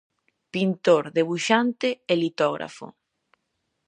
[0.53, 2.87] Pintor, debuxante e litógrafo.